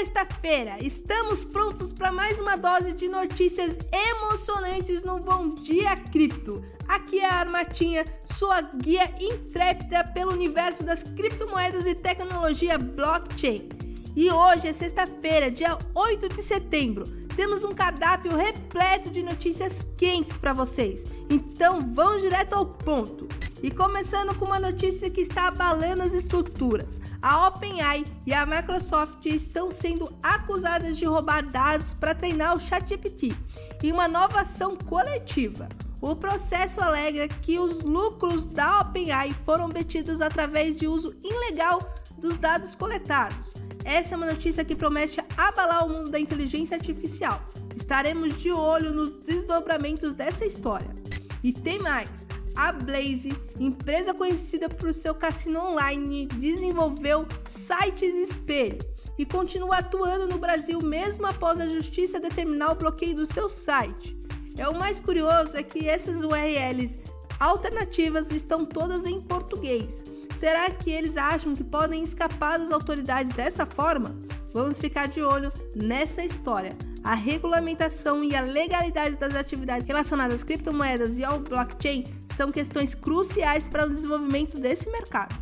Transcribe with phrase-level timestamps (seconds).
[0.00, 6.64] Sexta-feira, estamos prontos para mais uma dose de notícias emocionantes no Bom Dia Cripto.
[6.88, 13.68] Aqui é a Armatinha, sua guia intrépida pelo universo das criptomoedas e tecnologia blockchain.
[14.16, 17.04] E hoje é sexta-feira, dia 8 de setembro.
[17.36, 21.04] Temos um cardápio repleto de notícias quentes para vocês.
[21.28, 23.28] Então vamos direto ao ponto.
[23.62, 26.98] E começando com uma notícia que está abalando as estruturas.
[27.20, 33.36] A OpenAI e a Microsoft estão sendo acusadas de roubar dados para treinar o ChatGPT
[33.82, 35.68] em uma nova ação coletiva.
[36.00, 41.80] O processo alega que os lucros da OpenAI foram obtidos através de uso ilegal
[42.16, 43.52] dos dados coletados.
[43.84, 47.42] Essa é uma notícia que promete abalar o mundo da inteligência artificial.
[47.76, 50.94] Estaremos de olho nos desdobramentos dessa história.
[51.42, 52.26] E tem mais!
[52.54, 58.78] A Blaze, empresa conhecida por seu cassino online, desenvolveu sites espelho
[59.18, 64.14] e continua atuando no Brasil mesmo após a justiça determinar o bloqueio do seu site.
[64.56, 67.00] É o mais curioso é que essas URLs
[67.38, 70.04] alternativas estão todas em português.
[70.34, 74.14] Será que eles acham que podem escapar das autoridades dessa forma?
[74.52, 80.44] Vamos ficar de olho nessa história a regulamentação e a legalidade das atividades relacionadas às
[80.44, 85.34] criptomoedas e ao blockchain são questões cruciais para o desenvolvimento desse mercado.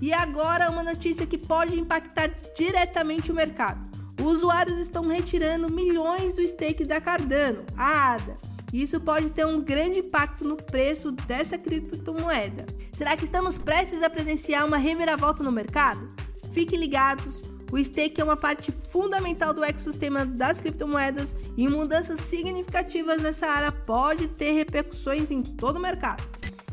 [0.00, 3.80] E agora uma notícia que pode impactar diretamente o mercado.
[4.22, 8.36] Os usuários estão retirando milhões do stake da Cardano, a ADA.
[8.72, 12.66] Isso pode ter um grande impacto no preço dessa criptomoeda.
[12.92, 16.10] Será que estamos prestes a presenciar uma reviravolta no mercado?
[16.52, 23.20] Fiquem ligados, o stake é uma parte fundamental do ecossistema das criptomoedas e mudanças significativas
[23.20, 26.22] nessa área pode ter repercussões em todo o mercado.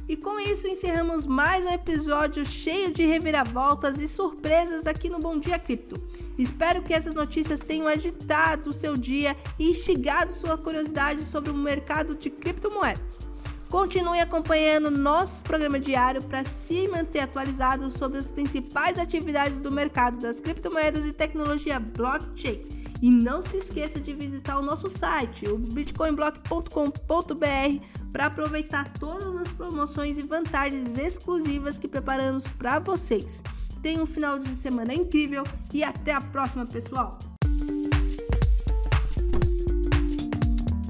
[0.08, 5.40] E com isso encerramos mais um episódio cheio de reviravoltas e surpresas aqui no Bom
[5.40, 6.00] Dia Cripto.
[6.38, 11.55] Espero que essas notícias tenham agitado o seu dia e instigado sua curiosidade sobre o
[11.55, 13.35] mercado de criptomoedas.
[13.75, 20.17] Continue acompanhando nosso programa diário para se manter atualizado sobre as principais atividades do mercado
[20.17, 22.61] das criptomoedas e tecnologia blockchain.
[23.02, 29.52] E não se esqueça de visitar o nosso site, o bitcoinblock.com.br, para aproveitar todas as
[29.52, 33.43] promoções e vantagens exclusivas que preparamos para vocês.
[33.83, 35.43] Tenha um final de semana incrível
[35.73, 37.19] e até a próxima, pessoal!